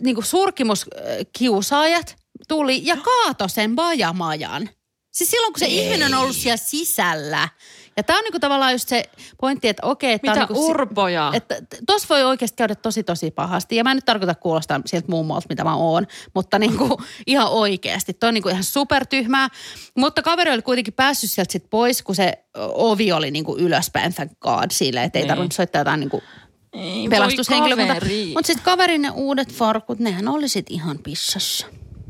Niinku 0.00 0.22
surkimuskiusaajat 0.22 2.16
tuli 2.48 2.80
ja 2.84 2.96
kaato 2.96 3.48
sen 3.48 3.74
bajamajan. 3.76 4.68
Siis 5.10 5.30
silloin, 5.30 5.52
kun 5.52 5.60
se 5.60 5.66
ihminen 5.66 6.14
on 6.14 6.20
ollut 6.20 6.36
siellä 6.36 6.56
sisällä. 6.56 7.48
Ja 7.96 8.02
tämä 8.02 8.18
on 8.18 8.24
niinku 8.24 8.38
tavallaan 8.40 8.72
just 8.72 8.88
se 8.88 9.04
pointti, 9.40 9.68
että 9.68 9.86
okei, 9.86 10.12
että 10.12 10.30
Mitä 10.30 10.40
on 10.40 10.48
niinku 10.48 10.62
si- 10.62 10.70
urpoja? 10.70 11.30
että 11.34 11.54
tuossa 11.86 12.08
voi 12.10 12.24
oikeasti 12.24 12.56
käydä 12.56 12.74
tosi 12.74 13.02
tosi 13.02 13.30
pahasti. 13.30 13.76
Ja 13.76 13.84
mä 13.84 13.90
en 13.90 13.96
nyt 13.96 14.04
tarkoita 14.04 14.34
kuulostaa 14.34 14.80
sieltä 14.86 15.08
mummolta, 15.10 15.46
mitä 15.48 15.64
mä 15.64 15.76
oon, 15.76 16.06
mutta 16.34 16.58
niinku 16.58 17.00
ihan 17.26 17.48
oikeasti. 17.48 18.12
Toi 18.14 18.28
on 18.28 18.34
niinku 18.34 18.48
ihan 18.48 18.64
supertyhmää. 18.64 19.48
Mutta 19.96 20.22
kaveri 20.22 20.50
oli 20.52 20.62
kuitenkin 20.62 20.94
päässyt 20.94 21.30
sieltä 21.30 21.52
sit 21.52 21.70
pois, 21.70 22.02
kun 22.02 22.14
se 22.14 22.44
ovi 22.74 23.12
oli 23.12 23.30
niinku 23.30 23.56
ylöspäin, 23.58 24.14
thank 24.14 24.32
God, 24.40 24.70
sille, 24.70 25.04
että 25.04 25.18
ei 25.18 25.22
Niin. 25.22 25.28
tarvinnut 25.28 25.52
soittaa 25.52 25.80
jotain 25.80 26.00
niinku 26.00 26.22
Ei, 26.72 27.08
pelastushenkilökunta. 27.08 27.94
Mutta 28.34 28.46
sitten 28.46 28.64
kaverin 28.64 29.02
ne 29.02 29.10
uudet 29.10 29.52
farkut, 29.52 29.98
nehän 29.98 30.28
oli 30.28 30.48
sit 30.48 30.66
ihan 30.70 30.98
pissassa. 30.98 31.66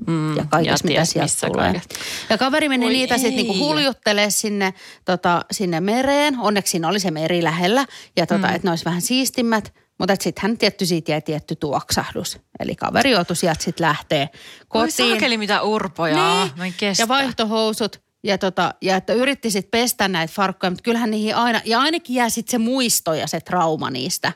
Mm, 0.06 0.36
Ja 0.36 0.44
kaikessa, 0.50 0.84
mitä 0.88 1.04
sieltä 1.04 1.46
tulee. 1.46 1.66
kaikesta. 1.66 1.94
Ja 2.30 2.38
kaveri 2.38 2.68
meni 2.68 2.84
Voi 2.86 2.92
niitä 2.92 3.18
sitten 3.18 3.36
niinku 3.36 3.58
huljuttelee 3.58 4.30
sinne, 4.30 4.74
tota, 5.04 5.44
sinne 5.50 5.80
mereen. 5.80 6.38
Onneksi 6.38 6.70
siinä 6.70 6.88
oli 6.88 7.00
se 7.00 7.10
meri 7.10 7.44
lähellä. 7.44 7.86
Ja 8.16 8.26
tota, 8.26 8.48
mm. 8.48 8.54
että 8.54 8.66
ne 8.66 8.70
olisi 8.70 8.84
vähän 8.84 9.02
siistimmät. 9.02 9.72
Mutta 9.98 10.14
sitten 10.20 10.42
hän 10.42 10.58
tietty 10.58 10.86
siitä 10.86 11.12
jäi 11.12 11.20
tietty 11.20 11.56
tuoksahdus. 11.56 12.38
Eli 12.60 12.76
kaveri 12.76 13.10
joutui 13.10 13.36
sieltä 13.36 13.64
sitten 13.64 13.86
lähtee 13.86 14.28
kotiin. 14.68 14.92
saakeli 14.92 15.36
mitä 15.36 15.62
urpoja. 15.62 16.44
Niin. 16.56 16.74
Ja 16.98 17.08
vaihtohousut. 17.08 18.02
Ja, 18.22 18.38
tota, 18.38 18.74
ja 18.80 18.96
että 18.96 19.12
yritti 19.12 19.50
sitten 19.50 19.70
pestä 19.80 20.08
näitä 20.08 20.32
farkkuja, 20.34 20.70
mutta 20.70 20.82
kyllähän 20.82 21.10
niihin 21.10 21.36
aina, 21.36 21.60
ja 21.64 21.80
ainakin 21.80 22.16
jää 22.16 22.28
sitten 22.30 22.50
se 22.50 22.58
muisto 22.58 23.14
ja 23.14 23.26
se 23.26 23.40
trauma 23.40 23.90
niistä 23.90 24.32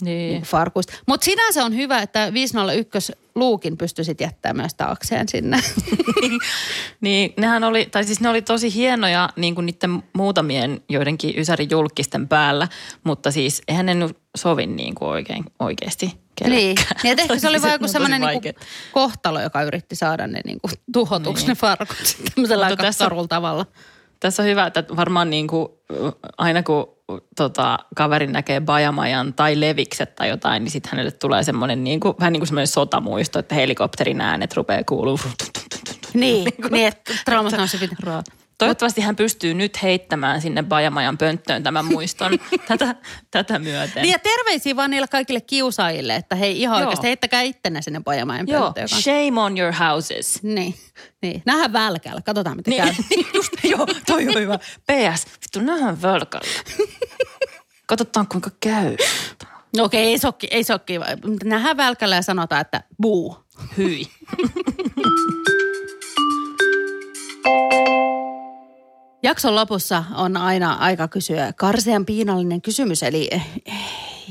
Niin. 0.00 0.32
niin. 0.32 0.42
farkuista. 0.42 0.92
Mutta 1.06 1.24
sinänsä 1.24 1.64
on 1.64 1.76
hyvä, 1.76 1.98
että 2.02 2.32
501 2.34 3.12
luukin 3.38 3.76
pystyisit 3.76 4.20
jättämään 4.20 4.56
myös 4.56 4.74
taakseen 4.74 5.28
sinne. 5.28 5.60
niin, 7.00 7.34
nehän 7.36 7.64
oli, 7.64 7.86
tai 7.90 8.04
siis 8.04 8.20
ne 8.20 8.28
oli 8.28 8.42
tosi 8.42 8.74
hienoja 8.74 9.28
niin 9.36 9.54
kuin 9.54 9.66
niiden 9.66 10.02
muutamien 10.12 10.80
joidenkin 10.88 11.38
Ysärin 11.38 11.70
julkisten 11.70 12.28
päällä, 12.28 12.68
mutta 13.04 13.30
siis 13.30 13.62
eihän 13.68 13.86
ne 13.86 13.94
nyt 13.94 14.16
sovi 14.36 14.66
niin 14.66 14.94
kuin 14.94 15.08
oikein, 15.08 15.44
oikeasti 15.58 16.06
niin, 16.06 16.18
kellekään. 16.34 17.00
niin 17.02 17.12
että 17.12 17.22
ehkä 17.22 17.38
se 17.38 17.48
oli 17.48 17.62
vaan 17.62 17.70
siis 17.70 17.80
joku 17.80 17.88
semmoinen 17.92 18.20
vaikeat. 18.22 18.56
kohtalo, 18.92 19.40
joka 19.40 19.62
yritti 19.62 19.96
saada 19.96 20.26
ne 20.26 20.40
niinku 20.44 20.68
tuhotuksi 20.92 21.42
Niin. 21.44 21.48
ne 21.48 21.54
farkut 21.54 22.16
tämmöisellä 22.34 22.66
aika 22.66 22.82
tässä- 22.82 23.10
tavalla. 23.28 23.66
Tässä 24.20 24.42
on 24.42 24.48
hyvä, 24.48 24.66
että 24.66 24.84
varmaan 24.96 25.30
niin 25.30 25.46
kuin, 25.46 25.68
aina 26.38 26.62
kun 26.62 26.96
tota, 27.36 27.78
kaveri 27.94 28.26
näkee 28.26 28.60
bajamajan 28.60 29.34
tai 29.34 29.60
levikset 29.60 30.14
tai 30.14 30.28
jotain, 30.28 30.64
niin 30.64 30.70
sitten 30.70 30.90
hänelle 30.92 31.10
tulee 31.10 31.42
semmoinen 31.42 31.84
niin 31.84 32.00
kuin, 32.00 32.14
vähän 32.20 32.32
niin 32.32 32.40
kuin 32.40 32.48
semmoinen 32.48 32.66
sotamuisto, 32.66 33.38
että 33.38 33.54
helikopterin 33.54 34.20
äänet 34.20 34.56
rupeaa 34.56 34.84
kuuluu. 34.84 35.20
Niin, 36.14 36.48
niin 36.70 36.86
että 36.86 37.12
traumat 37.24 37.52
on 37.52 37.68
se 37.68 37.78
pitää. 37.78 38.22
Toivottavasti 38.58 39.00
hän 39.00 39.16
pystyy 39.16 39.54
nyt 39.54 39.82
heittämään 39.82 40.40
sinne 40.40 40.62
bajamajan 40.62 41.18
pönttöön 41.18 41.62
tämän 41.62 41.84
muiston 41.84 42.38
tätä, 42.68 42.94
tätä 43.30 43.58
myöten. 43.58 44.02
Niin 44.02 44.12
ja 44.12 44.18
terveisiä 44.18 44.76
vaan 44.76 44.90
niille 44.90 45.08
kaikille 45.08 45.40
kiusaajille, 45.40 46.14
että 46.16 46.34
hei 46.36 46.60
ihan 46.60 46.78
Joo. 46.78 46.86
oikeasti 46.86 47.06
heittäkää 47.06 47.42
ittenne 47.42 47.82
sinne 47.82 48.00
pojamajan 48.04 48.48
Joo, 48.48 48.62
pönttöön 48.62 48.88
kanssa. 48.88 49.10
shame 49.10 49.40
on 49.40 49.58
your 49.58 49.72
houses. 49.72 50.42
Niin, 50.42 50.74
niin. 51.22 51.42
Nähdään 51.46 51.72
välkällä, 51.72 52.20
katsotaan 52.22 52.56
mitä 52.56 52.70
käy. 52.70 52.94
Niin, 53.10 53.26
just, 53.34 53.52
joo, 53.64 53.86
toi 54.06 54.28
on 54.28 54.34
hyvä. 54.34 54.58
PS, 54.58 55.26
vittu 55.42 55.60
nähdään 55.60 56.02
völkällä. 56.02 56.48
Katsotaan 57.86 58.26
kuinka 58.28 58.50
käy. 58.60 58.96
No 59.76 59.84
okei, 59.84 60.04
ei 60.04 60.18
ole, 60.24 60.34
ei 60.50 60.64
se 60.64 60.72
ole 60.72 60.80
kiva. 60.86 61.04
Nähdään 61.44 61.76
välkällä 61.76 62.16
ja 62.16 62.22
sanotaan, 62.22 62.60
että 62.60 62.82
buu. 63.02 63.36
Hyi. 63.76 64.06
Jakson 69.28 69.54
lopussa 69.54 70.04
on 70.14 70.36
aina 70.36 70.72
aika 70.72 71.08
kysyä 71.08 71.52
karsean 71.52 72.06
piinallinen 72.06 72.62
kysymys, 72.62 73.02
eli 73.02 73.28
eh, 73.30 73.46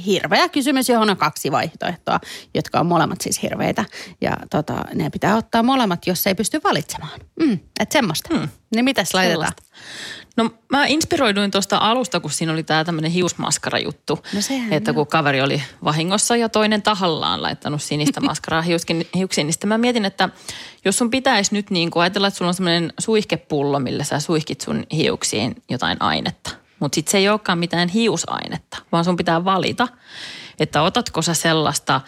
hirveä 0.06 0.50
kysymys, 0.50 0.89
johon 0.89 1.10
on 1.10 1.18
kaksi 1.18 1.51
vaihtoehtoa, 1.51 2.20
jotka 2.54 2.80
on 2.80 2.86
molemmat 2.86 3.22
siis 3.22 3.42
hirveitä. 3.42 3.86
Ja 4.22 4.38
tota, 4.50 4.86
ne 4.94 5.10
pitää 5.10 5.36
ottaa 5.36 5.63
molemmat, 5.63 6.08
jos 6.08 6.27
ei 6.27 6.36
pysty 6.36 6.62
valitsemaan. 6.63 7.20
Mm, 7.39 7.60
että 7.80 7.94
semmoista. 7.94 8.34
Mm. 8.34 8.50
Niin 8.75 8.86
mitäs 8.86 9.13
laitetaan? 9.13 9.51
Sellaista. 9.58 9.63
No 10.38 10.50
mä 10.72 10.86
inspiroiduin 10.86 11.51
tuosta 11.51 11.77
alusta, 11.77 12.20
kun 12.20 12.32
siinä 12.32 12.53
oli 12.53 12.63
tämä 12.63 12.84
tämmöinen 12.84 13.12
hiusmaskara-juttu. 13.12 14.20
No 14.34 14.41
sehän 14.41 14.74
että 14.74 14.94
kun 14.94 15.08
kaveri 15.08 15.41
oli 15.41 15.63
vahingossa 15.84 16.36
ja 16.36 16.50
toinen 16.50 16.82
tahallaan 16.82 17.41
laittanut 17.41 17.82
sinistä 17.82 18.22
maskaraa 18.29 18.62
hiuskin, 18.62 19.08
hiuksiin, 19.15 19.48
niin 19.48 19.53
sitten 19.53 19.67
mä 19.67 19.77
mietin, 19.77 20.06
että 20.06 20.29
jos 20.86 20.98
sun 20.98 21.10
pitäisi 21.10 21.53
nyt 21.53 21.70
niin 21.70 21.91
kuin 21.91 22.01
ajatella, 22.01 22.27
että 22.27 22.38
sulla 22.38 22.50
on 22.50 22.53
semmoinen 22.53 22.94
suihkepullo, 23.00 23.79
millä 23.79 24.03
sä 24.03 24.20
suihkit 24.20 24.62
sun 24.62 24.86
hiuksiin 24.94 25.56
jotain 25.70 26.01
ainetta. 26.01 26.50
Mutta 26.79 26.96
sitten 26.96 27.12
se 27.12 27.17
ei 27.17 27.29
olekaan 27.29 27.60
mitään 27.60 27.89
hiusainetta, 27.89 28.77
vaan 28.91 29.06
sun 29.06 29.17
pitää 29.17 29.46
valita, 29.46 29.88
että 30.60 30.82
otatko 30.82 31.22
sä 31.22 31.34
sellaista 31.34 32.01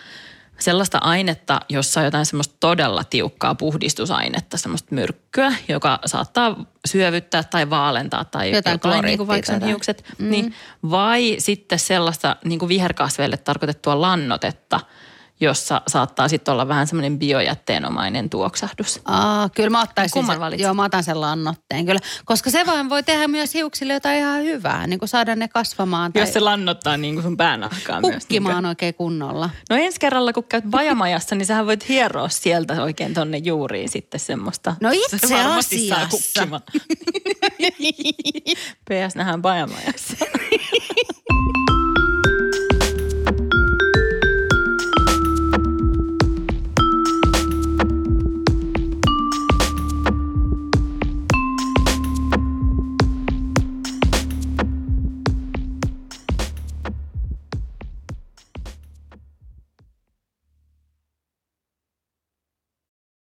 sellaista 0.60 0.98
ainetta, 0.98 1.60
jossa 1.70 2.00
on 2.00 2.06
jotain 2.06 2.26
semmoista 2.26 2.56
todella 2.60 3.04
tiukkaa 3.04 3.56
puhdistusainetta, 3.56 4.58
semmoista 4.58 4.96
myrkkyä, 4.96 5.54
joka 5.68 6.00
saattaa 6.06 6.66
syövyttää 6.86 7.44
tai 7.44 7.70
vaalentaa 7.70 8.26
tai 8.26 8.52
Jotain 8.52 9.06
niin 9.06 9.18
kuin 9.18 9.28
vaikka 9.28 9.52
sen 9.52 9.64
hiukset. 9.64 10.04
Mm. 10.18 10.30
Niin, 10.30 10.54
vai 10.90 11.36
sitten 11.40 11.80
sellaista 11.80 12.36
niin 12.46 12.60
kuin 12.60 12.70
viherkasveille 12.70 13.38
tarkoitettua 13.38 14.02
lannotetta, 14.02 14.80
jossa 15.42 15.82
saattaa 15.88 16.28
sitten 16.28 16.52
olla 16.52 16.68
vähän 16.68 16.88
semmoinen 16.88 17.20
biojätteenomainen 17.20 18.30
tuoksahdus. 18.30 19.00
Aa, 19.06 19.50
kyllä 19.50 19.70
mä 19.70 19.82
ottaisin 19.82 20.14
Kumman 20.14 20.34
sen, 20.36 20.40
valitset? 20.42 20.64
joo, 20.64 20.74
mä 20.74 20.84
otan 20.84 21.04
sen 21.04 21.22
lannotteen 21.22 21.86
kyllä. 21.86 22.00
Koska 22.26 22.50
se 22.50 22.66
vaan 22.66 22.90
voi 22.90 23.04
tehdä 23.04 23.28
myös 23.28 23.54
hiuksille 23.54 23.94
jotain 23.94 24.20
ihan 24.20 24.44
hyvää, 24.44 24.88
niin 24.88 25.00
kuin 25.00 25.10
saada 25.10 25.36
ne 25.36 25.48
kasvamaan 25.48 26.14
tai 26.14 26.22
Jos 26.22 26.34
se 26.34 26.40
lannottaa 26.40 26.98
niin 26.98 27.14
kuin 27.14 27.24
sun 27.24 27.38
päänahkaa 27.38 28.02
myös. 28.02 28.14
kukkimaan 28.14 28.66
oikein 28.66 28.94
kunnolla. 28.94 29.50
No 29.70 29.76
ensi 29.76 30.00
kerralla, 30.00 30.34
kun 30.34 30.44
käyt 30.44 30.64
bajamajassa, 30.70 31.36
niin 31.36 31.46
sähän 31.46 31.66
voit 31.66 31.90
hieroa 31.90 32.30
sieltä 32.30 32.84
oikein 32.84 33.14
tonne 33.14 33.38
juuriin 33.38 33.90
sitten 33.90 34.20
semmoista. 34.20 34.76
No 34.82 34.90
itse 34.94 35.18
Se 35.28 35.36
varmasti 35.36 35.88
saa 35.88 35.98
asiassa. 36.02 36.40
kukkimaan. 36.42 36.62
PS 38.90 39.16
nähdään 39.16 39.42
bajamajassa. 39.42 40.14